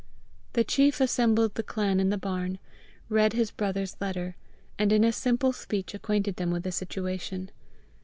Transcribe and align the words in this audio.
The 0.53 0.63
chief 0.63 0.99
assembled 0.99 1.53
the 1.53 1.61
clan 1.61 1.99
in 1.99 2.09
the 2.09 2.17
barn, 2.17 2.57
read 3.07 3.33
his 3.33 3.51
brother's 3.51 3.95
letter, 4.01 4.35
and 4.79 4.91
in 4.91 5.03
a 5.03 5.11
simple 5.11 5.53
speech 5.53 5.93
acquainted 5.93 6.37
them 6.37 6.49
with 6.49 6.63
the 6.63 6.71
situation. 6.71 7.51